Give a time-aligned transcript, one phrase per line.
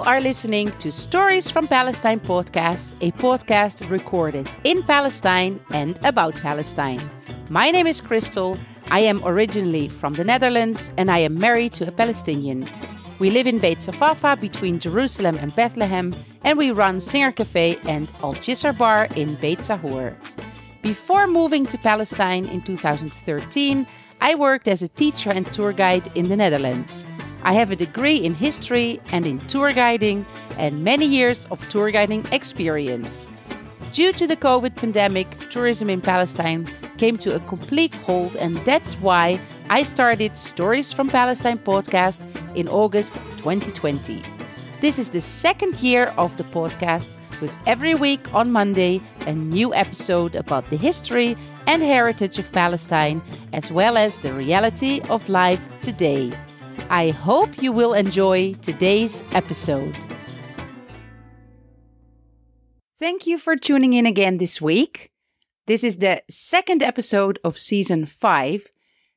[0.00, 6.34] You are listening to Stories from Palestine podcast, a podcast recorded in Palestine and about
[6.36, 7.10] Palestine.
[7.50, 8.56] My name is Crystal.
[8.90, 12.66] I am originally from the Netherlands and I am married to a Palestinian.
[13.18, 18.10] We live in Beit Safafa between Jerusalem and Bethlehem, and we run Singer Cafe and
[18.22, 20.16] Al Jisr Bar in Beit Sahur.
[20.80, 23.86] Before moving to Palestine in 2013,
[24.22, 27.06] I worked as a teacher and tour guide in the Netherlands.
[27.42, 30.26] I have a degree in history and in tour guiding
[30.58, 33.30] and many years of tour guiding experience.
[33.92, 38.94] Due to the COVID pandemic, tourism in Palestine came to a complete halt, and that's
[39.00, 42.18] why I started Stories from Palestine podcast
[42.54, 44.22] in August 2020.
[44.80, 49.74] This is the second year of the podcast, with every week on Monday a new
[49.74, 53.22] episode about the history and heritage of Palestine,
[53.54, 56.32] as well as the reality of life today.
[56.92, 59.96] I hope you will enjoy today's episode.
[62.98, 65.12] Thank you for tuning in again this week.
[65.68, 68.72] This is the second episode of season 5.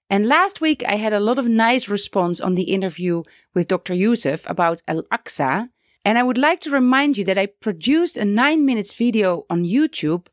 [0.08, 3.24] And last week I had a lot of nice response on the interview
[3.56, 3.96] with Dr.
[3.96, 5.70] Youssef about Al Aqsa.
[6.06, 9.64] And I would like to remind you that I produced a 9 minutes video on
[9.64, 10.28] YouTube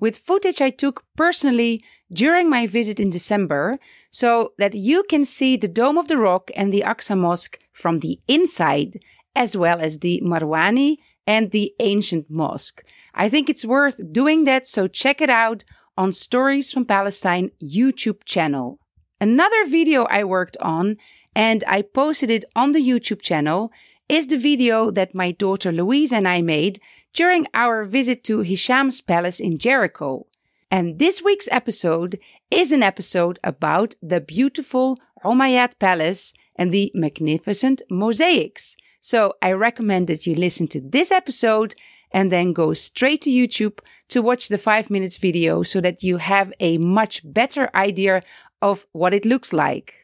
[0.00, 3.74] with footage I took personally during my visit in December
[4.16, 7.98] so that you can see the Dome of the Rock and the Aqsa Mosque from
[7.98, 8.98] the inside,
[9.34, 12.82] as well as the Marwani and the ancient mosque.
[13.14, 15.64] I think it's worth doing that, so check it out
[15.98, 18.78] on Stories from Palestine YouTube channel.
[19.20, 20.96] Another video I worked on
[21.34, 23.70] and I posted it on the YouTube channel
[24.08, 26.80] is the video that my daughter Louise and I made
[27.12, 30.26] during our visit to Hisham's palace in Jericho.
[30.70, 32.18] And this week's episode
[32.50, 38.76] is an episode about the beautiful Umayyad palace and the magnificent mosaics.
[39.00, 41.76] So I recommend that you listen to this episode
[42.10, 46.16] and then go straight to YouTube to watch the five minutes video so that you
[46.16, 48.22] have a much better idea
[48.60, 49.94] of what it looks like.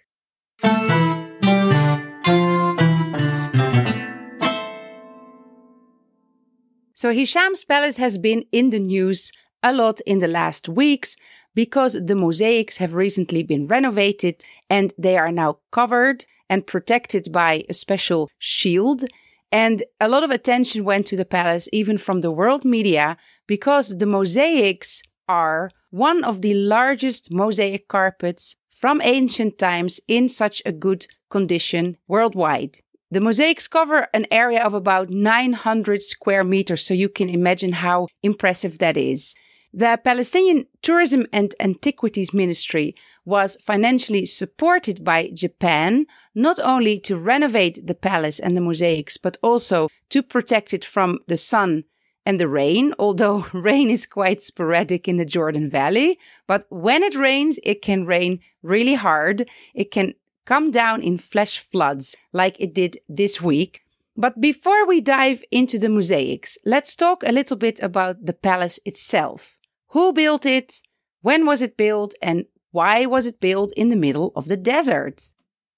[6.95, 11.17] So Hisham's palace has been in the news a lot in the last weeks
[11.55, 17.65] because the mosaics have recently been renovated and they are now covered and protected by
[17.69, 19.05] a special shield.
[19.51, 23.99] And a lot of attention went to the palace, even from the world media, because
[23.99, 30.73] the mosaics are one of the largest mosaic carpets from ancient times in such a
[30.73, 32.79] good condition worldwide.
[33.11, 38.09] The mosaics cover an area of about 900 square meters, so you can imagine how
[38.23, 39.35] impressive that is.
[39.75, 42.95] The Palestinian Tourism and Antiquities Ministry
[43.25, 49.39] was financially supported by Japan, not only to renovate the palace and the mosaics, but
[49.43, 51.85] also to protect it from the sun
[52.27, 56.19] and the rain, although rain is quite sporadic in the Jordan Valley.
[56.47, 59.49] But when it rains, it can rain really hard.
[59.75, 60.13] It can
[60.45, 63.81] come down in flash floods like it did this week.
[64.19, 68.79] But before we dive into the mosaics, let's talk a little bit about the palace
[68.85, 69.59] itself.
[69.93, 70.81] Who built it?
[71.21, 72.15] When was it built?
[72.23, 75.33] And why was it built in the middle of the desert?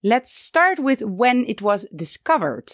[0.04, 2.72] Let's start with when it was discovered.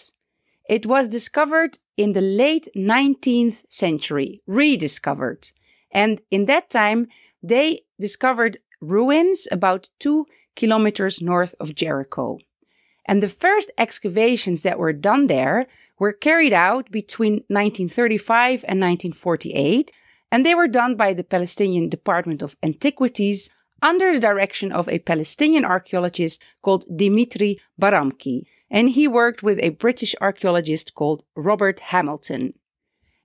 [0.69, 5.49] It was discovered in the late 19th century, rediscovered.
[5.91, 7.07] And in that time,
[7.41, 12.37] they discovered ruins about two kilometers north of Jericho.
[13.05, 15.65] And the first excavations that were done there
[15.97, 19.91] were carried out between 1935 and 1948,
[20.31, 23.49] and they were done by the Palestinian Department of Antiquities
[23.81, 29.69] under the direction of a Palestinian archaeologist called Dimitri Baramki, and he worked with a
[29.69, 32.53] British archaeologist called Robert Hamilton.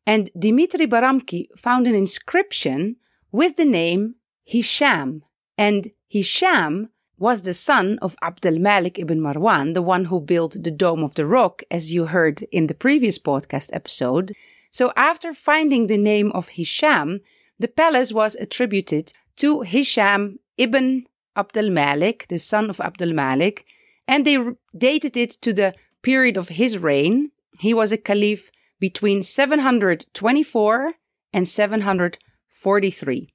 [0.07, 2.97] And Dimitri Baramki found an inscription
[3.33, 5.23] with the name Hisham,
[5.59, 10.71] and Hisham was the son of Abdel Malik ibn Marwan, the one who built the
[10.71, 14.33] Dome of the Rock, as you heard in the previous podcast episode.
[14.77, 17.23] So, after finding the name of Hisham,
[17.59, 23.65] the palace was attributed to Hisham ibn Abdel Malik, the son of Abdel Malik,
[24.07, 24.37] and they
[24.77, 27.31] dated it to the period of his reign.
[27.59, 30.93] He was a caliph between 724
[31.33, 33.29] and 743.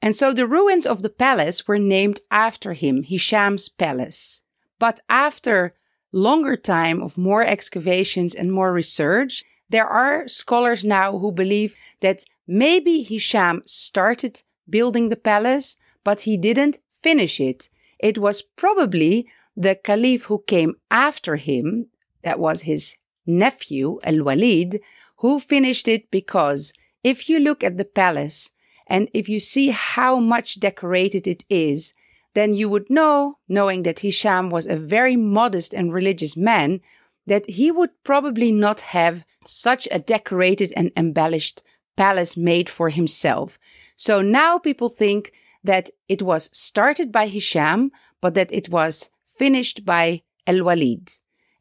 [0.00, 4.40] And so the ruins of the palace were named after him, Hisham's palace.
[4.78, 5.74] But after
[6.10, 12.24] longer time of more excavations and more research, there are scholars now who believe that
[12.46, 17.68] maybe Hisham started building the palace, but he didn't finish it.
[17.98, 21.86] It was probably the caliph who came after him,
[22.22, 22.96] that was his
[23.26, 24.80] nephew, Al Walid,
[25.16, 26.72] who finished it because
[27.04, 28.50] if you look at the palace
[28.86, 31.94] and if you see how much decorated it is,
[32.34, 36.80] then you would know, knowing that Hisham was a very modest and religious man,
[37.26, 41.62] that he would probably not have such a decorated and embellished
[41.96, 43.58] palace made for himself.
[43.96, 45.32] So now people think
[45.64, 47.90] that it was started by Hisham,
[48.20, 51.10] but that it was finished by Al Walid.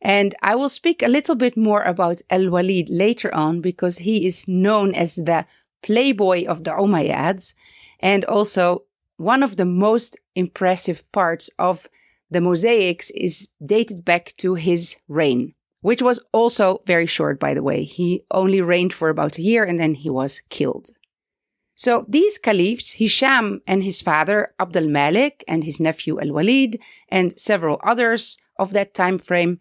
[0.01, 4.25] And I will speak a little bit more about Al Walid later on because he
[4.25, 5.45] is known as the
[5.81, 7.53] playboy of the Umayyads
[7.99, 8.83] and also
[9.17, 11.89] one of the most impressive parts of
[12.31, 17.63] the mosaics is dated back to his reign, which was also very short, by the
[17.63, 17.83] way.
[17.83, 20.89] He only reigned for about a year and then he was killed.
[21.75, 27.79] So these caliphs, Hisham and his father, Abd al-Malik, and his nephew al-Walid, and several
[27.83, 29.59] others of that time frame,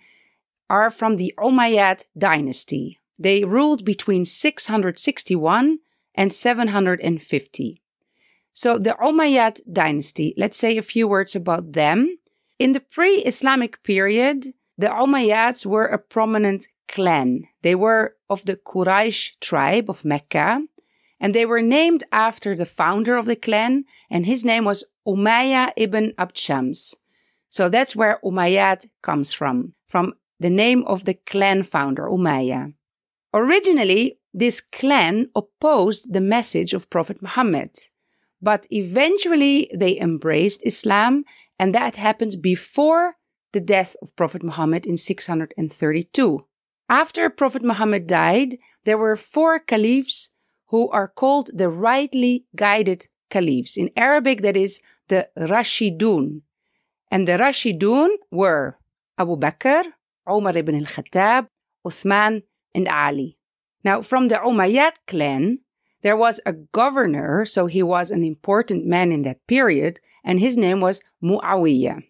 [0.69, 2.99] are from the Umayyad dynasty.
[3.21, 5.79] They ruled between 661
[6.17, 7.83] and 750.
[8.53, 12.19] So the Umayyad dynasty, let's say a few words about them.
[12.59, 14.47] In the pre-Islamic period,
[14.79, 17.45] the Umayyads were a prominent clan.
[17.63, 20.63] They were of the Quraysh tribe of Mecca,
[21.21, 25.73] and they were named after the founder of the clan, and his name was Umayyah
[25.77, 26.97] ibn Abd.
[27.51, 32.75] So that's where Umayyad comes from, from the name of the clan founder, Umayyah.
[33.35, 37.77] Originally, this clan opposed the message of Prophet Muhammad,
[38.41, 41.25] but eventually they embraced Islam,
[41.59, 43.17] and that happened before
[43.59, 46.47] the death of Prophet Muhammad in 632.
[46.89, 50.31] After Prophet Muhammad died, there were four caliphs
[50.67, 53.77] who are called the rightly guided caliphs.
[53.77, 56.43] In Arabic, that is the Rashidun.
[57.11, 58.79] And the Rashidun were
[59.19, 59.83] Abu Bakr,
[60.31, 61.49] Umar ibn al-Khattab,
[61.85, 62.45] Uthman,
[62.77, 63.39] and Ali.
[63.83, 65.59] Now, from the Umayyad clan,
[66.03, 70.57] there was a governor, so he was an important man in that period, and his
[70.57, 72.05] name was Muawiyah.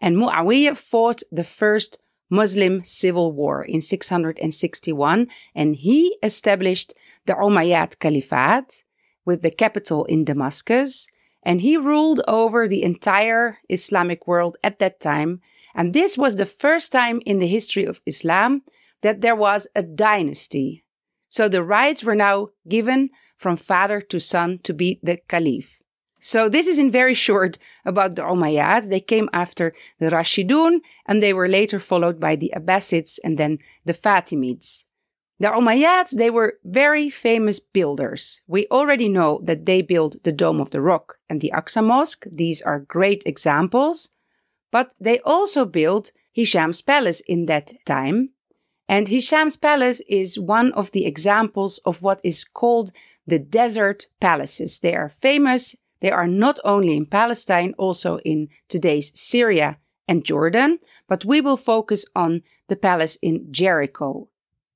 [0.00, 1.98] And Muawiyah fought the first
[2.30, 8.84] Muslim civil war in 661, and he established the Umayyad Caliphate
[9.24, 11.08] with the capital in Damascus,
[11.42, 15.40] and he ruled over the entire Islamic world at that time.
[15.74, 18.62] And this was the first time in the history of Islam
[19.02, 20.84] that there was a dynasty.
[21.30, 25.80] So the rights were now given from father to son to be the caliph.
[26.20, 28.88] So this is in very short about the Umayyads.
[28.88, 33.58] They came after the Rashidun and they were later followed by the Abbasids and then
[33.84, 34.84] the Fatimids.
[35.40, 38.42] The Umayyads, they were very famous builders.
[38.48, 42.26] We already know that they built the Dome of the Rock and the Aqsa Mosque.
[42.30, 44.10] These are great examples.
[44.72, 48.30] But they also built Hisham's palace in that time.
[48.88, 52.90] And Hisham's palace is one of the examples of what is called
[53.26, 54.80] the desert palaces.
[54.80, 55.76] They are famous.
[56.00, 60.78] They are not only in Palestine, also in today's Syria and Jordan,
[61.08, 64.28] but we will focus on the palace in Jericho.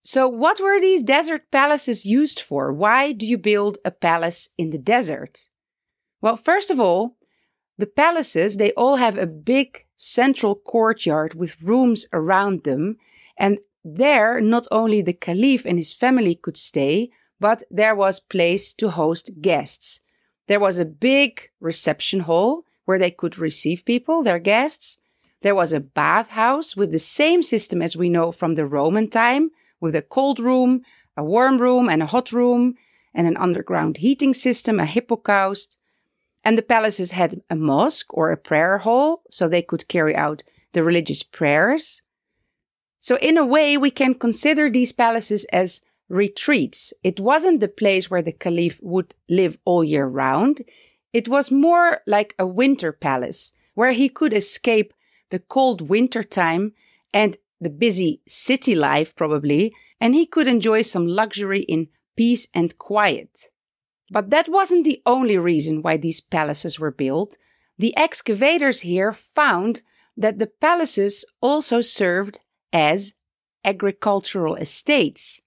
[0.02, 2.72] So, what were these desert palaces used for?
[2.72, 5.48] Why do you build a palace in the desert?
[6.20, 7.16] Well, first of all,
[7.78, 12.96] the palaces, they all have a big central courtyard with rooms around them.
[13.36, 17.10] And there, not only the caliph and his family could stay,
[17.40, 20.00] but there was place to host guests.
[20.52, 24.98] There was a big reception hall where they could receive people, their guests.
[25.40, 29.50] There was a bathhouse with the same system as we know from the Roman time,
[29.80, 30.82] with a cold room,
[31.16, 32.74] a warm room, and a hot room,
[33.14, 35.78] and an underground heating system, a hypocaust.
[36.44, 40.42] And the palaces had a mosque or a prayer hall, so they could carry out
[40.72, 42.02] the religious prayers.
[43.00, 45.80] So, in a way, we can consider these palaces as
[46.12, 46.92] retreats.
[47.02, 50.60] It wasn't the place where the caliph would live all year round.
[51.12, 54.92] It was more like a winter palace where he could escape
[55.30, 56.74] the cold winter time
[57.14, 62.76] and the busy city life, probably, and he could enjoy some luxury in peace and
[62.76, 63.50] quiet.
[64.10, 67.38] But that wasn't the only reason why these palaces were built.
[67.78, 69.80] The excavators here found
[70.18, 72.40] that the palaces also served
[72.70, 73.14] as
[73.64, 75.40] agricultural estates.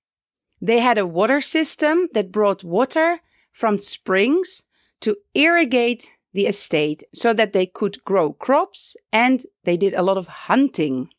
[0.61, 3.21] They had a water system that brought water
[3.51, 4.65] from springs
[5.01, 10.17] to irrigate the estate so that they could grow crops and they did a lot
[10.17, 11.09] of hunting.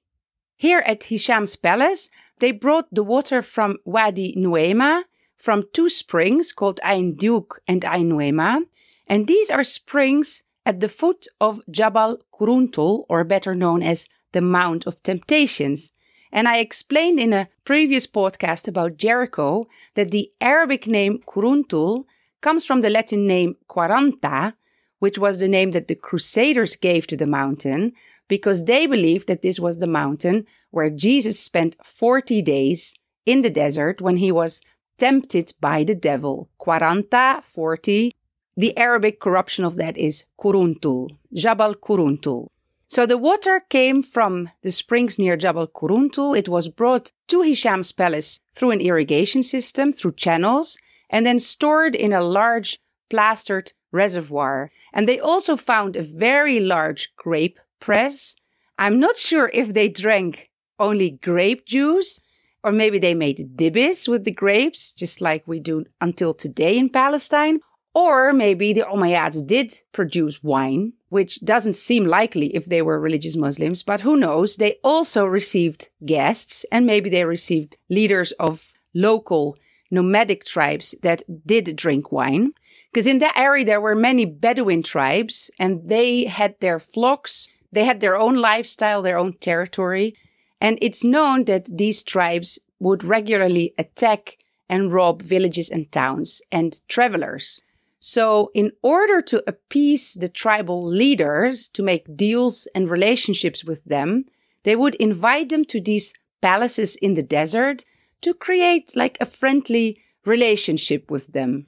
[0.57, 5.05] Here at Hisham's palace, they brought the water from Wadi Nuema
[5.37, 8.62] from two springs called Ain Duke and Ain Nuema,
[9.07, 14.40] and these are springs at the foot of Jabal Kuruntul, or better known as the
[14.40, 15.93] Mount of Temptations.
[16.37, 22.05] And I explained in a previous podcast about Jericho that the Arabic name Kuruntul
[22.43, 24.52] comes from the Latin name Quaranta,
[24.99, 27.95] which was the name that the Crusaders gave to the mountain
[28.28, 33.49] because they believed that this was the mountain where Jesus spent 40 days in the
[33.49, 34.61] desert when he was
[34.99, 36.50] tempted by the devil.
[36.61, 38.12] Quaranta, 40.
[38.59, 42.49] The Arabic corruption of that is Kuruntul, Jabal Kuruntul.
[42.88, 46.38] So the water came from the springs near Jabal Kuruntul.
[46.38, 50.78] It was brought to Hisham's palace through an irrigation system, through channels,
[51.11, 52.78] and then stored in a large
[53.11, 54.71] plastered reservoir.
[54.93, 58.37] And they also found a very large grape press.
[58.78, 62.21] I'm not sure if they drank only grape juice
[62.62, 66.88] or maybe they made dibis with the grapes, just like we do until today in
[66.90, 67.61] Palestine.
[67.97, 73.38] Or maybe the Umayyads did produce wine, which doesn't seem likely if they were religious
[73.38, 74.57] Muslims, but who knows?
[74.57, 79.57] They also received guests and maybe they received leaders of local
[79.91, 82.53] nomadic tribes that did drink wine.
[82.93, 87.85] Because in that area there were many Bedouin tribes and they had their flocks, they
[87.85, 90.15] had their own lifestyle, their own territory.
[90.61, 94.37] And it's known that these tribes would regularly attack
[94.69, 97.62] and rob villages and towns and travelers.
[97.99, 104.26] So, in order to appease the tribal leaders to make deals and relationships with them,
[104.65, 106.12] they would invite them to these
[106.43, 107.85] palaces in the desert
[108.21, 111.67] to create like a friendly relationship with them.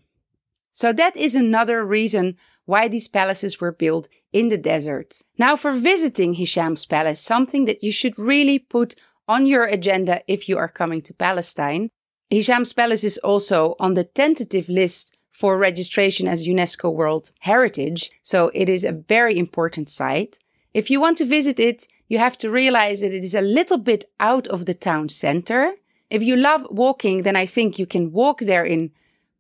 [0.73, 5.23] So, that is another reason why these palaces were built in the desert.
[5.39, 8.95] Now, for visiting Hisham's palace, something that you should really put
[9.27, 11.91] on your agenda if you are coming to Palestine.
[12.31, 18.51] Hisham's palace is also on the tentative list for registration as UNESCO World Heritage, so
[18.55, 20.41] it is a very important site.
[20.75, 23.79] If you want to visit it, you have to realize that it is a little
[23.79, 25.75] bit out of the town center.
[26.11, 28.91] If you love walking, then I think you can walk there in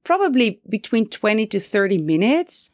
[0.04, 2.70] probably between 20 to 30 minutes.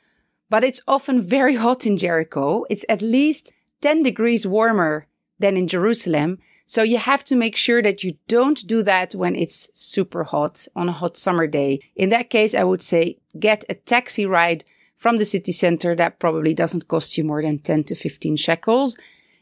[0.51, 2.67] But it's often very hot in Jericho.
[2.69, 5.07] It's at least 10 degrees warmer
[5.39, 6.41] than in Jerusalem.
[6.67, 10.67] So you have to make sure that you don't do that when it's super hot
[10.75, 11.81] on a hot summer day.
[11.95, 14.65] In that case, I would say get a taxi ride
[14.97, 15.95] from the city center.
[15.95, 18.97] That probably doesn't cost you more than 10 to 15 shekels.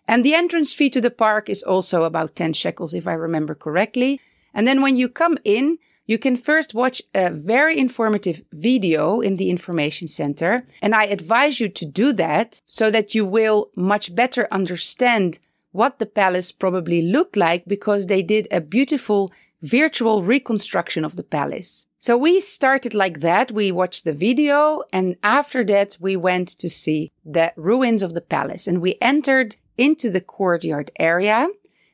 [0.08, 3.54] And the entrance fee to the park is also about 10 shekels, if I remember
[3.54, 4.20] correctly.
[4.52, 9.36] And then when you come in, you can first watch a very informative video in
[9.36, 10.66] the information center.
[10.82, 15.38] And I advise you to do that so that you will much better understand
[15.72, 21.22] what the palace probably looked like because they did a beautiful virtual reconstruction of the
[21.22, 21.86] palace.
[21.98, 23.52] So we started like that.
[23.52, 28.20] We watched the video and after that we went to see the ruins of the
[28.20, 31.48] palace and we entered into the courtyard area.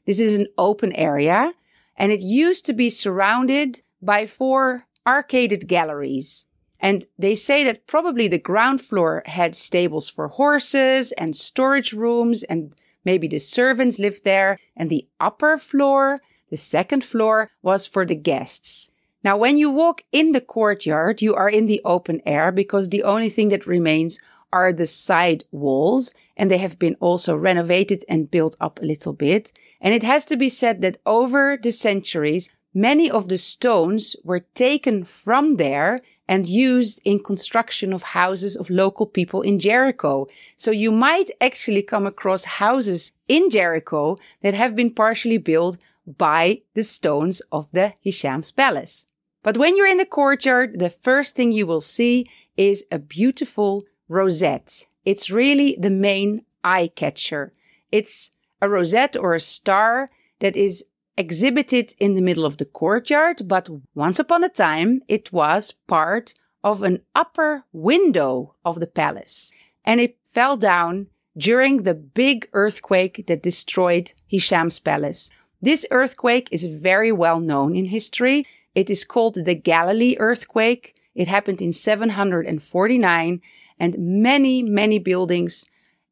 [0.06, 1.52] This is an open area
[1.96, 6.46] and it used to be surrounded by four arcaded galleries.
[6.80, 12.44] And they say that probably the ground floor had stables for horses and storage rooms
[12.44, 12.74] and
[13.08, 16.18] Maybe the servants lived there, and the upper floor,
[16.50, 18.90] the second floor, was for the guests.
[19.24, 23.04] Now, when you walk in the courtyard, you are in the open air because the
[23.04, 24.18] only thing that remains
[24.52, 29.14] are the side walls, and they have been also renovated and built up a little
[29.14, 29.52] bit.
[29.80, 34.44] And it has to be said that over the centuries, many of the stones were
[34.54, 40.26] taken from there and used in construction of houses of local people in Jericho.
[40.56, 46.62] So you might actually come across houses in Jericho that have been partially built by
[46.74, 49.06] the stones of the Hisham's palace.
[49.42, 53.84] But when you're in the courtyard, the first thing you will see is a beautiful
[54.08, 54.86] rosette.
[55.04, 57.52] It's really the main eye catcher.
[57.90, 58.30] It's
[58.60, 60.08] a rosette or a star
[60.40, 60.84] that is
[61.18, 66.32] exhibited in the middle of the courtyard, but once upon a time it was part
[66.62, 69.52] of an upper window of the palace.
[69.84, 75.30] And it fell down during the big earthquake that destroyed Hisham's palace.
[75.60, 78.46] This earthquake is very well known in history.
[78.74, 80.94] It is called the Galilee earthquake.
[81.14, 83.40] It happened in 749
[83.80, 85.64] and many, many buildings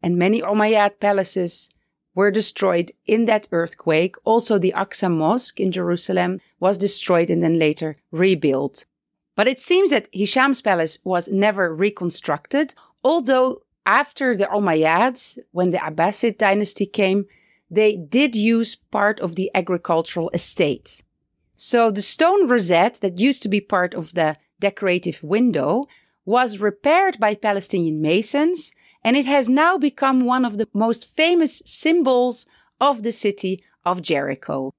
[0.02, 1.70] and many Umayyad palaces
[2.16, 4.16] were destroyed in that earthquake.
[4.24, 8.86] Also, the Aqsa Mosque in Jerusalem was destroyed and then later rebuilt.
[9.36, 15.78] But it seems that Hisham's palace was never reconstructed, although after the Umayyads, when the
[15.78, 17.26] Abbasid dynasty came,
[17.70, 21.02] they did use part of the agricultural estate.
[21.54, 25.84] So the stone rosette that used to be part of the decorative window
[26.24, 28.72] was repaired by Palestinian masons
[29.06, 32.44] and it has now become one of the most famous symbols
[32.80, 34.74] of the city of Jericho.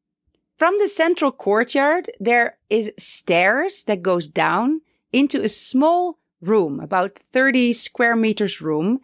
[0.58, 4.82] From the central courtyard, there is stairs that goes down
[5.14, 9.00] into a small room, about 30 square meters room.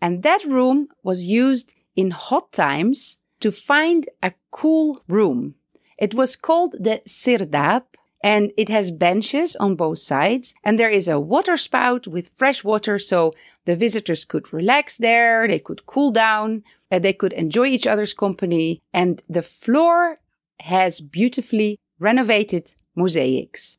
[0.00, 5.56] And that room was used in hot times to find a cool room.
[5.98, 7.82] It was called the Sirdab
[8.22, 12.64] and it has benches on both sides and there is a water spout with fresh
[12.64, 13.32] water so
[13.64, 18.14] the visitors could relax there, they could cool down, uh, they could enjoy each other's
[18.14, 20.18] company and the floor
[20.60, 23.78] has beautifully renovated mosaics.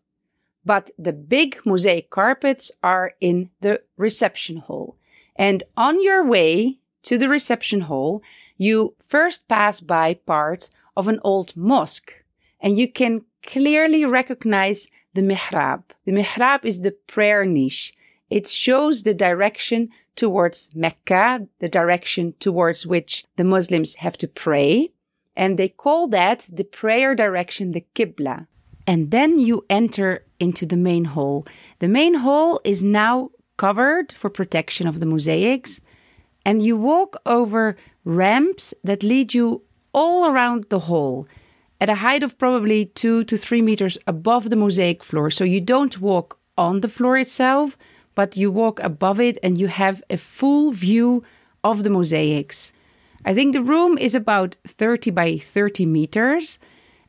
[0.66, 4.98] But the big mosaic carpets are in the reception hall.
[5.36, 8.22] And on your way to the reception hall,
[8.58, 12.14] you first pass by part of an old mosque
[12.62, 15.84] and you can clearly recognize the mihrab.
[16.06, 17.94] The mihrab is the prayer niche.
[18.30, 24.92] It shows the direction towards Mecca, the direction towards which the Muslims have to pray.
[25.36, 28.48] And they call that the prayer direction the Qibla.
[28.86, 31.46] And then you enter into the main hall.
[31.80, 35.80] The main hall is now covered for protection of the mosaics.
[36.46, 41.28] And you walk over ramps that lead you all around the hall
[41.80, 45.30] at a height of probably two to three meters above the mosaic floor.
[45.30, 47.78] So you don't walk on the floor itself,
[48.16, 51.24] but you walk above it and you have a full view
[51.64, 52.74] of the mosaics.
[53.26, 56.60] I think the room is about 30 by 30 meters,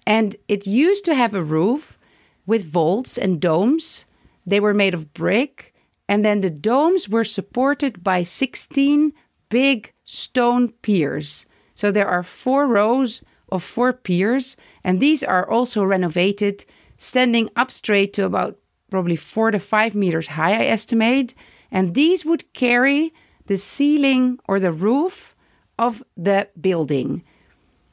[0.06, 1.98] and it used to have a roof
[2.46, 4.06] with vaults and domes.
[4.46, 5.72] They were made of brick,
[6.08, 9.12] and then the domes were supported by 16
[9.48, 11.46] big stone piers.
[11.74, 16.64] So there are four rows of four piers, and these are also renovated,
[16.96, 18.58] standing up straight to about
[18.90, 21.34] probably four to five meters high, I estimate.
[21.70, 23.14] And these would carry
[23.46, 25.34] the ceiling or the roof
[25.78, 27.22] of the building.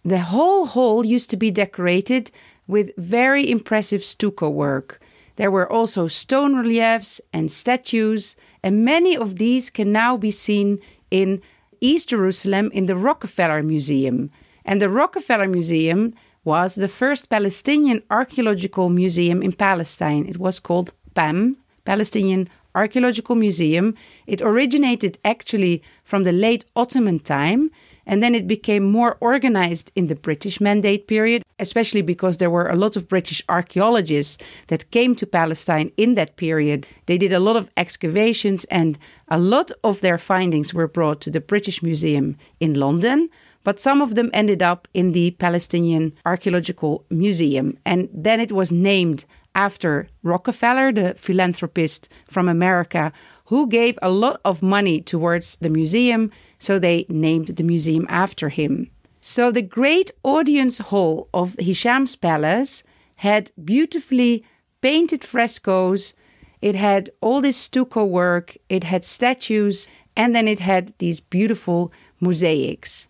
[0.04, 2.32] The whole hall used to be decorated
[2.68, 5.00] with very impressive stucco work.
[5.36, 10.80] There were also stone reliefs and statues, and many of these can now be seen
[11.12, 11.42] in
[11.80, 14.32] East Jerusalem in the Rockefeller Museum.
[14.68, 20.26] And the Rockefeller Museum was the first Palestinian archaeological museum in Palestine.
[20.28, 23.96] It was called PAM, Palestinian Archaeological Museum.
[24.28, 27.72] It originated actually from the late Ottoman time
[28.08, 32.70] and then it became more organized in the British Mandate period, especially because there were
[32.70, 36.88] a lot of British archaeologists that came to Palestine in that period.
[37.06, 41.30] They did a lot of excavations, and a lot of their findings were brought to
[41.30, 43.30] the British Museum in London
[43.68, 47.78] but some of them ended up in the Palestinian Archaeological Museum.
[47.86, 49.26] And then it was named
[49.56, 53.12] after Rockefeller, the philanthropist from America,
[53.48, 56.32] who gave a lot of money towards the museum.
[56.60, 58.90] So they named the museum after him.
[59.20, 62.84] So the great audience hall of Hisham's palace
[63.18, 64.46] had beautifully
[64.80, 66.14] painted frescoes.
[66.62, 71.92] It had all this stucco work, it had statues, and then it had these beautiful
[72.22, 73.10] mosaics.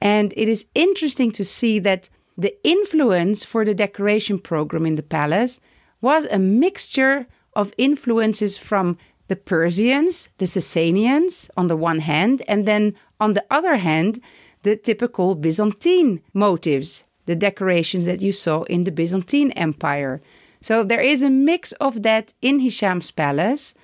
[0.00, 5.02] And it is interesting to see that the influence for the decoration program in the
[5.02, 5.60] palace
[6.00, 12.66] was a mixture of influences from the Persians, the Sasanians on the one hand, and
[12.66, 14.20] then on the other hand,
[14.62, 20.22] the typical Byzantine motives, the decorations that you saw in the Byzantine Empire.
[20.60, 23.74] So there is a mix of that in Hisham's palace.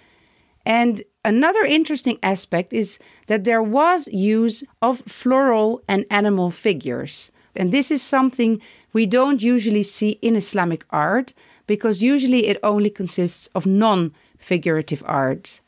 [0.64, 2.98] And Another interesting aspect is
[3.28, 7.32] that there was use of floral and animal figures.
[7.56, 8.60] And this is something
[8.92, 11.32] we don't usually see in Islamic art
[11.66, 15.60] because usually it only consists of non figurative art.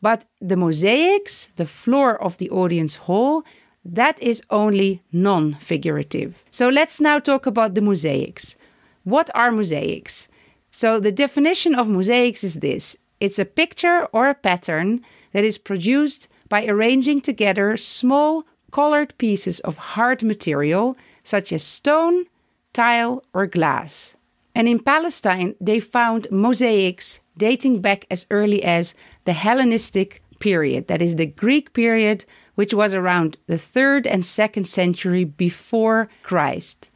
[0.00, 3.44] But the mosaics, the floor of the audience hall,
[3.84, 6.44] that is only non figurative.
[6.50, 8.56] So let's now talk about the mosaics.
[9.02, 10.28] What are mosaics?
[10.70, 15.58] So the definition of mosaics is this it's a picture or a pattern that is
[15.58, 22.26] produced by arranging together small colored pieces of hard material such as stone,
[22.72, 24.16] tile, or glass.
[24.54, 31.02] And in Palestine, they found mosaics dating back as early as the Hellenistic period, that
[31.02, 32.24] is, the Greek period,
[32.54, 36.90] which was around the 3rd and 2nd century before Christ.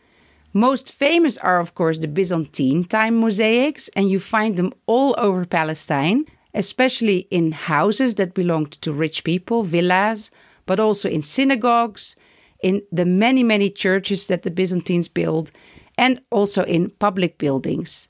[0.59, 5.45] Most famous are, of course, the Byzantine time mosaics, and you find them all over
[5.45, 10.33] Palestine, especially in houses that belonged to rich people, villas,
[10.67, 12.17] but also in synagogues,
[12.61, 15.53] in the many, many churches that the Byzantines built,
[15.97, 18.09] and also in public buildings.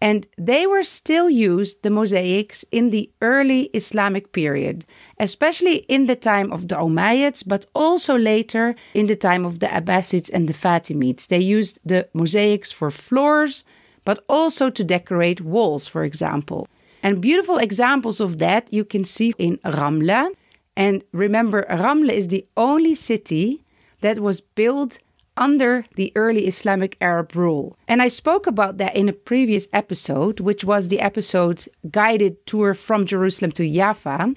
[0.00, 4.84] And they were still used, the mosaics, in the early Islamic period,
[5.18, 9.66] especially in the time of the Umayyads, but also later in the time of the
[9.66, 11.26] Abbasids and the Fatimids.
[11.26, 13.64] They used the mosaics for floors,
[14.04, 16.68] but also to decorate walls, for example.
[17.02, 20.30] And beautiful examples of that you can see in Ramla.
[20.76, 23.64] And remember, Ramla is the only city
[24.00, 24.98] that was built
[25.38, 27.78] under the early Islamic Arab rule.
[27.86, 32.74] And I spoke about that in a previous episode, which was the episode Guided Tour
[32.74, 34.34] from Jerusalem to Jaffa.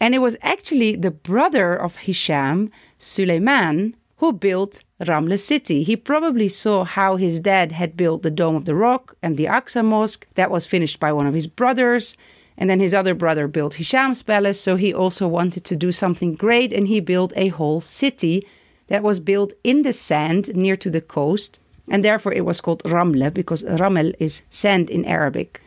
[0.00, 5.82] And it was actually the brother of Hisham, Suleiman, who built Ramla city.
[5.82, 9.46] He probably saw how his dad had built the Dome of the Rock and the
[9.46, 12.16] Aqsa Mosque that was finished by one of his brothers.
[12.56, 16.34] And then his other brother built Hisham's palace, so he also wanted to do something
[16.34, 18.44] great and he built a whole city
[18.88, 22.82] that was built in the sand near to the coast, and therefore it was called
[22.84, 25.62] Ramle because Ramel is sand in Arabic.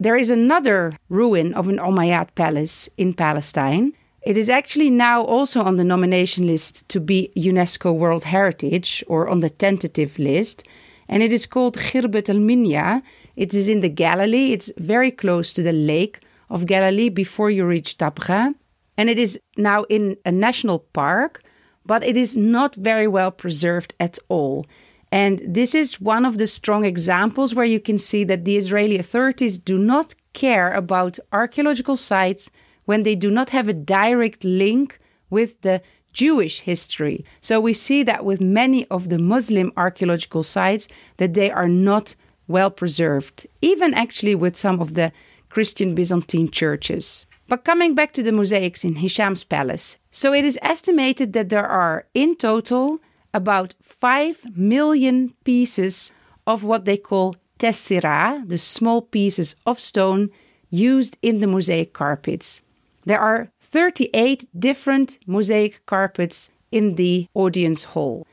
[0.00, 3.92] There is another ruin of an Umayyad palace in Palestine.
[4.22, 9.28] It is actually now also on the nomination list to be UNESCO World Heritage or
[9.28, 10.64] on the tentative list,
[11.08, 13.02] and it is called Khirbet al Minya.
[13.34, 16.20] It is in the Galilee, it's very close to the lake
[16.50, 18.54] of Galilee before you reach Tabgha,
[18.96, 21.42] and it is now in a national park
[21.88, 24.64] but it is not very well preserved at all.
[25.10, 28.98] And this is one of the strong examples where you can see that the Israeli
[28.98, 32.50] authorities do not care about archaeological sites
[32.84, 35.80] when they do not have a direct link with the
[36.12, 37.24] Jewish history.
[37.40, 42.14] So we see that with many of the Muslim archaeological sites that they are not
[42.48, 45.10] well preserved, even actually with some of the
[45.48, 47.26] Christian Byzantine churches.
[47.48, 51.66] But coming back to the mosaics in Hisham's palace, so it is estimated that there
[51.66, 53.00] are in total
[53.32, 56.12] about 5 million pieces
[56.46, 60.30] of what they call tessera, the small pieces of stone
[60.70, 62.62] used in the mosaic carpets.
[63.06, 68.26] There are 38 different mosaic carpets in the audience hall.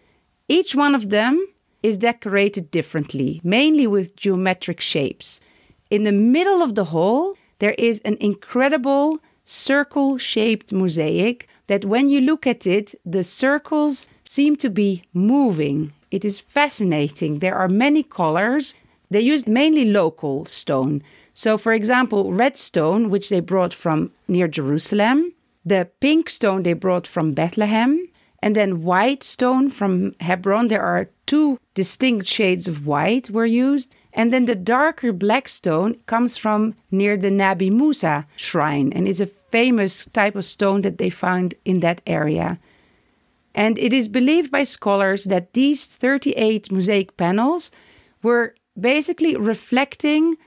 [0.50, 1.46] Each one of them
[1.82, 5.40] is decorated differently, mainly with geometric shapes.
[5.90, 12.10] In the middle of the hall, there is an incredible circle shaped mosaic that when
[12.10, 15.92] you look at it, the circles seem to be moving.
[16.12, 17.40] It is fascinating.
[17.40, 18.76] There are many colors.
[19.10, 21.02] They used mainly local stone.
[21.34, 25.34] So, for example, red stone, which they brought from near Jerusalem,
[25.66, 28.08] the pink stone they brought from Bethlehem,
[28.44, 30.68] and then white stone from Hebron.
[30.68, 33.96] There are two distinct shades of white were used.
[34.16, 39.20] And then the darker black stone comes from near the Nabi Musa shrine and is
[39.20, 42.58] a famous type of stone that they found in that area.
[43.54, 47.72] And it is believed by scholars that these 38 mosaic panels
[48.24, 50.38] were basically reflecting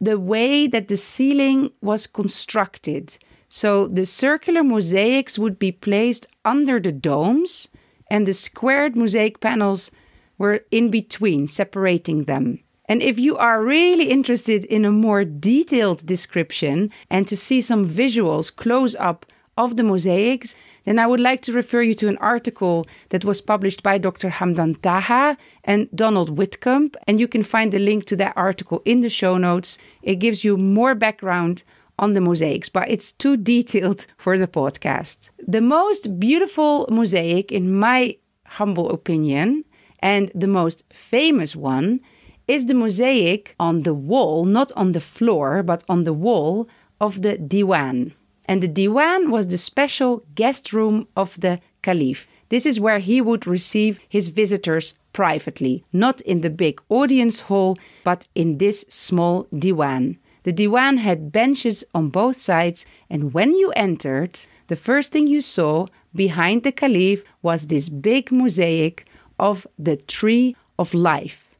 [0.00, 3.18] the way that the ceiling was constructed.
[3.48, 7.68] So the circular mosaics would be placed under the domes,
[8.10, 9.90] and the squared mosaic panels
[10.38, 12.61] were in between, separating them.
[12.86, 17.88] And if you are really interested in a more detailed description and to see some
[17.88, 22.18] visuals close up of the mosaics, then I would like to refer you to an
[22.18, 24.30] article that was published by Dr.
[24.30, 26.90] Hamdan Taha and Donald Whitcomb.
[27.06, 29.78] And you can find the link to that article in the show notes.
[30.02, 31.64] It gives you more background
[31.98, 35.30] on the mosaics, but it's too detailed for the podcast.
[35.46, 38.16] The most beautiful mosaic, in my
[38.46, 39.64] humble opinion,
[40.00, 42.00] and the most famous one
[42.48, 46.68] is the mosaic on the wall, not on the floor, but on the wall
[47.00, 48.12] of the diwan.
[48.44, 52.28] And the diwan was the special guest room of the caliph.
[52.48, 57.78] This is where he would receive his visitors privately, not in the big audience hall,
[58.04, 60.18] but in this small diwan.
[60.42, 65.40] The diwan had benches on both sides, and when you entered, the first thing you
[65.40, 69.06] saw behind the caliph was this big mosaic
[69.38, 71.51] of the tree of life.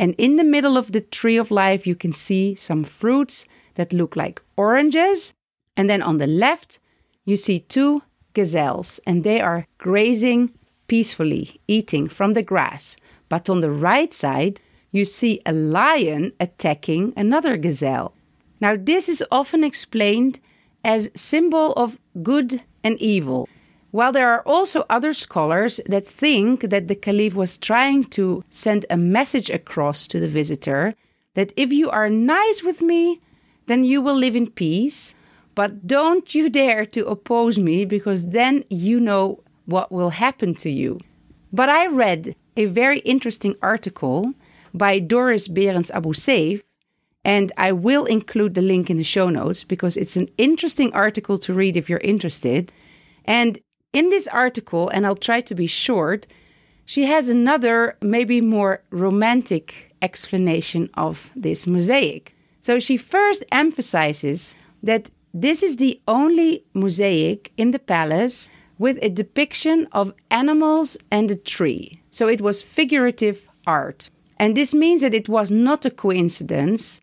[0.00, 3.92] And in the middle of the tree of life, you can see some fruits that
[3.92, 5.34] look like oranges.
[5.76, 6.78] And then on the left,
[7.26, 8.00] you see two
[8.32, 10.54] gazelles, and they are grazing
[10.86, 12.96] peacefully, eating from the grass.
[13.28, 14.58] But on the right side,
[14.90, 18.14] you see a lion attacking another gazelle.
[18.58, 20.40] Now, this is often explained
[20.82, 23.50] as symbol of good and evil.
[23.90, 28.86] While there are also other scholars that think that the caliph was trying to send
[28.88, 30.94] a message across to the visitor
[31.34, 33.20] that if you are nice with me,
[33.66, 35.14] then you will live in peace,
[35.54, 40.70] but don't you dare to oppose me because then you know what will happen to
[40.70, 40.98] you.
[41.52, 44.34] But I read a very interesting article
[44.72, 46.62] by Doris Behrens-Abouseif,
[47.24, 51.38] And I will include the link in the show notes because it's an interesting article
[51.38, 52.72] to read if you're interested.
[53.24, 53.58] And
[53.92, 56.26] in this article, and I'll try to be short,
[56.84, 62.34] she has another, maybe more romantic explanation of this mosaic.
[62.60, 68.48] So she first emphasizes that this is the only mosaic in the palace
[68.78, 72.02] with a depiction of animals and a tree.
[72.10, 74.10] So it was figurative art.
[74.38, 77.00] And this means that it was not a coincidence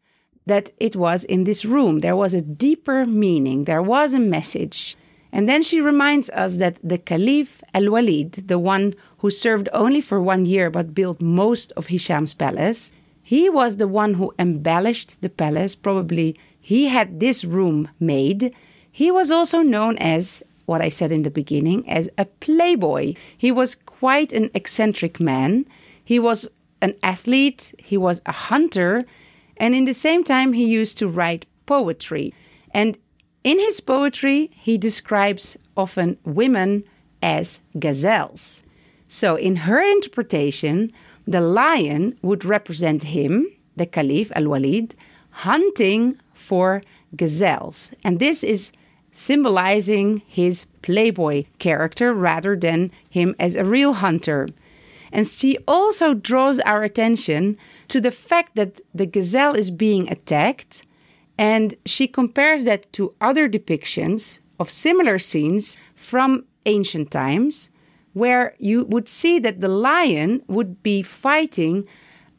[0.48, 2.00] that it was in this room.
[2.00, 4.98] There was a deeper meaning, there was a message.
[5.32, 10.02] And then she reminds us that the Caliph Al Walid, the one who served only
[10.02, 15.22] for one year but built most of Hisham's palace, he was the one who embellished
[15.22, 15.76] the palace.
[15.76, 18.56] Probably he had this room made.
[18.92, 23.16] He was also known as what I said in the beginning as a playboy.
[23.38, 25.66] He was quite an eccentric man.
[26.04, 26.48] He was
[26.82, 29.04] an athlete, he was a hunter,
[29.58, 32.34] and in the same time, he used to write poetry.
[32.72, 32.98] And
[33.48, 36.84] in his poetry, he describes often women
[37.22, 38.62] as gazelles.
[39.08, 40.92] So, in her interpretation,
[41.26, 44.96] the lion would represent him, the Caliph Al Walid,
[45.48, 46.82] hunting for
[47.16, 47.94] gazelles.
[48.04, 48.74] And this is
[49.14, 54.50] symbolizing his playboy character rather than him as a real hunter.
[55.14, 57.58] And she also draws our attention
[57.88, 60.86] to the fact that the gazelle is being attacked,
[61.38, 67.70] and she compares that to other depictions of similar scenes from ancient times,
[68.14, 71.88] where you would see that the lion would be fighting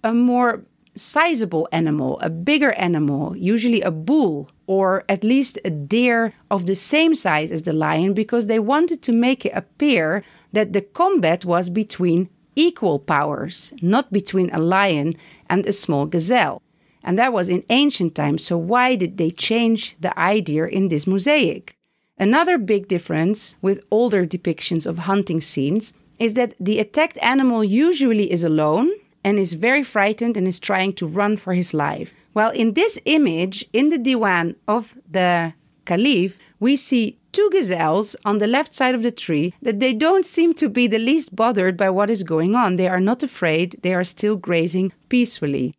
[0.02, 0.64] a more
[0.96, 6.74] sizable animal, a bigger animal, usually a bull or at least a deer of the
[6.74, 11.44] same size as the lion, because they wanted to make it appear that the combat
[11.44, 15.14] was between equal powers, not between a lion
[15.48, 16.60] and a small gazelle.
[17.02, 21.06] And that was in ancient times, so why did they change the idea in this
[21.06, 21.76] mosaic?
[22.18, 28.30] Another big difference with older depictions of hunting scenes is that the attacked animal usually
[28.30, 28.90] is alone
[29.22, 32.14] and is very frightened and is trying to run for his life.
[32.34, 38.38] Well, in this image, in the diwan of the caliph, we see two gazelles on
[38.38, 41.76] the left side of the tree that they don't seem to be the least bothered
[41.76, 42.76] by what is going on.
[42.76, 45.74] They are not afraid, they are still grazing peacefully.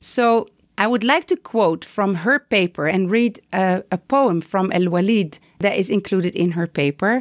[0.00, 4.70] So, I would like to quote from her paper and read a, a poem from
[4.70, 7.20] El Walid that is included in her paper,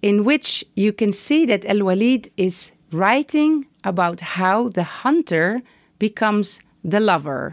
[0.00, 5.60] in which you can see that El Walid is writing about how the hunter
[5.98, 7.52] becomes the lover.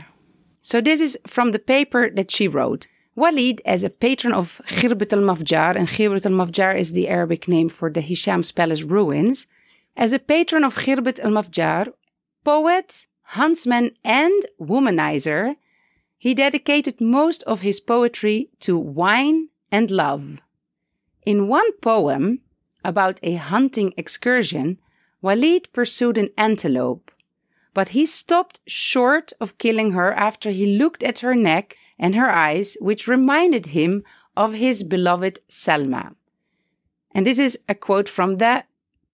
[0.61, 2.87] So, this is from the paper that she wrote.
[3.15, 7.49] Walid, as a patron of Khirbat al Mafjar, and Khirbat al Mafjar is the Arabic
[7.49, 9.47] name for the Hisham's palace ruins,
[9.97, 11.91] as a patron of Khirbat al Mafjar,
[12.45, 15.55] poet, huntsman, and womanizer,
[16.17, 20.41] he dedicated most of his poetry to wine and love.
[21.25, 22.41] In one poem
[22.83, 24.79] about a hunting excursion,
[25.21, 27.09] Walid pursued an antelope,
[27.73, 32.29] but he stopped short of killing her after he looked at her neck and her
[32.29, 34.03] eyes, which reminded him
[34.35, 36.15] of his beloved Salma.
[37.11, 38.65] And this is a quote from the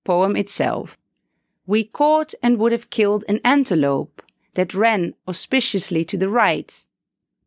[0.04, 0.98] poem itself.
[1.68, 6.88] We caught and would have killed an antelope that ran auspiciously to the right.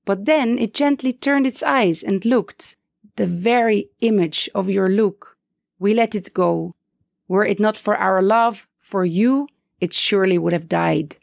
[0.04, 2.76] But then it gently turned its eyes and looked,
[3.16, 5.36] the very image of your look.
[5.78, 6.74] We let it go.
[7.28, 9.48] Were it not for our love, for you,
[9.80, 11.16] it surely would have died.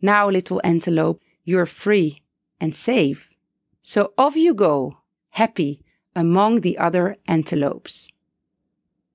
[0.00, 2.22] Now, little antelope, you're free
[2.60, 3.34] and safe.
[3.82, 4.98] So off you go,
[5.30, 5.82] happy
[6.14, 8.08] among the other antelopes.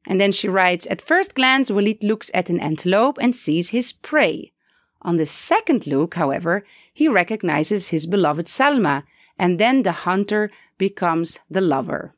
[0.06, 3.92] And then she writes At first glance, Walid looks at an antelope and sees his
[3.92, 4.52] prey.
[5.02, 9.04] On the second look, however, he recognizes his beloved Salma,
[9.38, 12.14] and then the hunter becomes the lover.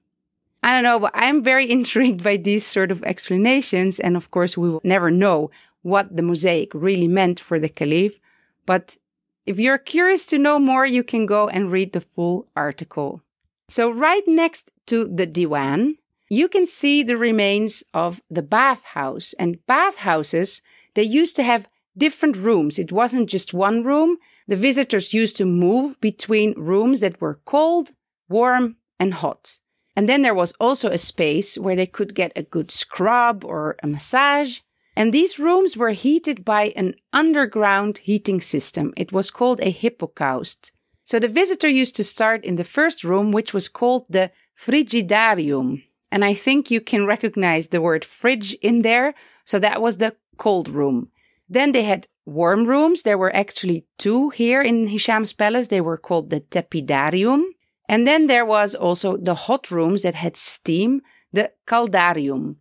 [0.61, 4.57] I don't know, but I'm very intrigued by these sort of explanations, and of course,
[4.57, 8.19] we will never know what the mosaic really meant for the caliph,
[8.65, 8.97] but
[9.45, 13.21] if you're curious to know more, you can go and read the full article.
[13.69, 15.97] So, right next to the diwan,
[16.33, 19.33] you can see the remains of the bathhouse.
[19.33, 20.61] And bathhouses,
[20.95, 21.67] they used to have
[21.97, 22.79] different rooms.
[22.79, 24.17] It wasn't just one room.
[24.47, 27.91] The visitors used to move between rooms that were cold,
[28.29, 29.59] warm, and hot.
[29.95, 33.75] And then there was also a space where they could get a good scrub or
[33.83, 34.59] a massage.
[34.95, 38.93] And these rooms were heated by an underground heating system.
[38.97, 40.71] It was called a hypocaust.
[41.03, 45.83] So the visitor used to start in the first room, which was called the frigidarium.
[46.13, 49.15] And I think you can recognize the word fridge in there.
[49.45, 51.09] So that was the cold room.
[51.49, 53.01] Then they had warm rooms.
[53.01, 55.69] There were actually two here in Hisham's palace.
[55.69, 57.41] They were called the tepidarium.
[57.89, 62.57] And then there was also the hot rooms that had steam, the caldarium.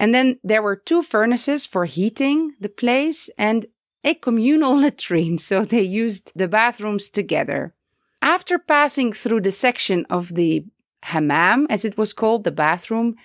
[0.00, 3.66] And then there were two furnaces for heating the place and
[4.02, 7.72] a communal latrine, so they used the bathrooms together.
[8.20, 10.64] After passing through the section of the
[11.06, 13.16] hammam, as it was called, the bathroom,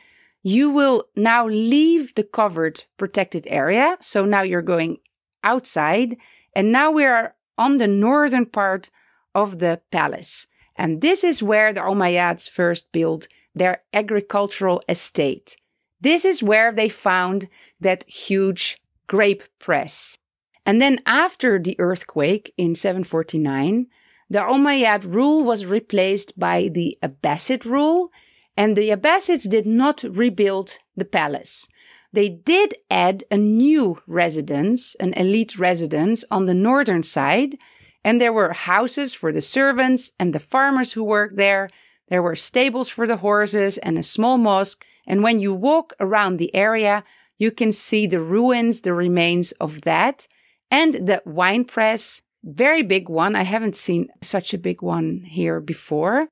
[0.44, 3.98] you will now leave the covered protected area.
[4.02, 4.98] So now you're going
[5.44, 6.18] outside,
[6.56, 8.90] and now we are on the northern part
[9.34, 10.48] of the palace.
[10.76, 15.58] And this is where the Umayyads first built their agricultural estate.
[16.00, 20.18] This is where they found that huge grape press.
[20.66, 23.88] And then after the earthquake in 749,
[24.32, 28.14] the Umayyad rule was replaced by the Abbasid rule,
[28.56, 31.68] and the Abbasids did not rebuild the palace.
[32.14, 37.58] They did add a new residence, an elite residence on the northern side,
[38.06, 41.68] and there were houses for the servants and the farmers who worked there.
[42.08, 44.86] There were stables for the horses and a small mosque.
[45.06, 47.04] And when you walk around the area,
[47.38, 50.26] you can see the ruins, the remains of that,
[50.70, 53.36] and the wine press, very big one.
[53.36, 56.28] I haven't seen such a big one here before.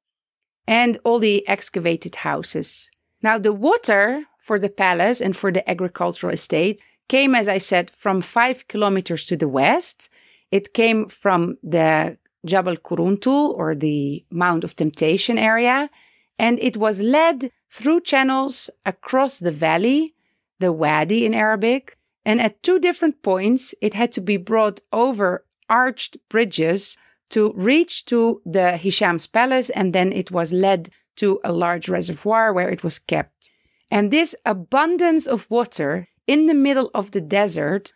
[0.68, 2.92] And all the excavated houses.
[3.22, 7.90] Now, the water for the palace and for the agricultural estate came, as I said,
[7.90, 10.10] from five kilometers to the west.
[10.52, 15.90] It came from the Jabal Kuruntul or the Mount of Temptation area,
[16.38, 20.14] and it was led through channels across the valley,
[20.60, 25.44] the Wadi in Arabic, and at two different points it had to be brought over
[25.70, 26.98] arched bridges
[27.30, 32.52] to reach to the Hisham's palace, and then it was led to a large reservoir
[32.54, 33.52] where it was kept.
[33.92, 37.94] And this abundance of water in the middle of the desert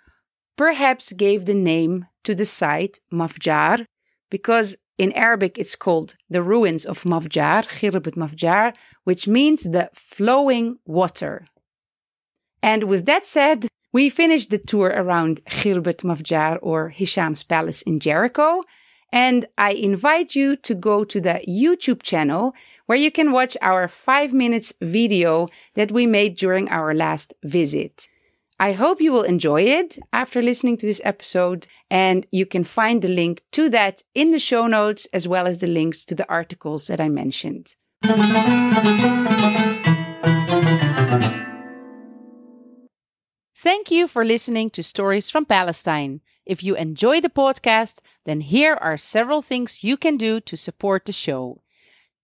[0.56, 3.86] perhaps gave the name to the site Mafjar,
[4.30, 10.78] because in Arabic it's called the ruins of Mafjar, Khirbat Mafjar, which means the flowing
[10.86, 11.46] water.
[12.62, 18.00] And with that said, we finished the tour around Khirbat Mafjar or Hisham's palace in
[18.00, 18.62] Jericho.
[19.12, 22.56] And I invite you to go to the YouTube channel
[22.88, 28.10] where you can watch our five minutes video that we made during our last visit.
[28.60, 33.02] I hope you will enjoy it after listening to this episode, and you can find
[33.02, 36.28] the link to that in the show notes as well as the links to the
[36.30, 37.76] articles that I mentioned.
[43.64, 46.20] Thank you for listening to Stories from Palestine.
[46.46, 51.06] If you enjoy the podcast, then here are several things you can do to support
[51.06, 51.62] the show.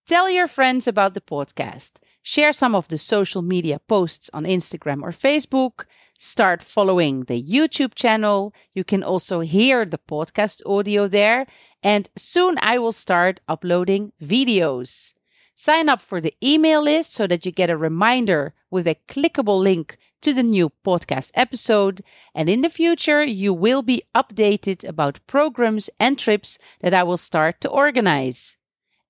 [0.06, 1.92] Tell your friends about the podcast.
[2.22, 5.86] Share some of the social media posts on Instagram or Facebook.
[6.18, 8.52] Start following the YouTube channel.
[8.74, 11.46] You can also hear the podcast audio there.
[11.82, 15.14] And soon I will start uploading videos.
[15.60, 19.60] Sign up for the email list so that you get a reminder with a clickable
[19.60, 22.00] link to the new podcast episode.
[22.34, 27.18] And in the future, you will be updated about programs and trips that I will
[27.18, 28.56] start to organize.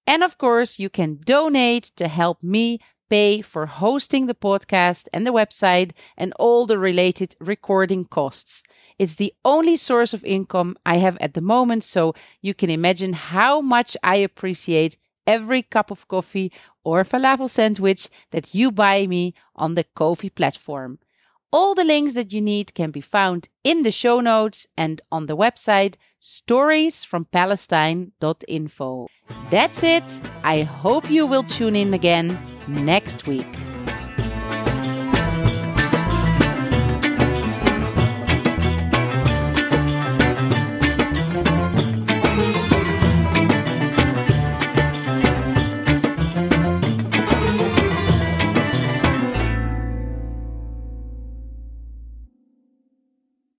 [0.09, 5.25] And of course, you can donate to help me pay for hosting the podcast and
[5.25, 8.65] the website and all the related recording costs.
[8.99, 13.13] It's the only source of income I have at the moment, so you can imagine
[13.13, 16.53] how much I appreciate every cup of coffee
[16.85, 20.99] or falafel sandwich that you buy me on the Ko-fi platform.
[21.53, 25.27] All the links that you need can be found in the show notes and on
[25.27, 29.09] the website storiesfrompalestine.info.
[29.51, 30.05] That's it.
[30.45, 33.49] I hope you will tune in again next week.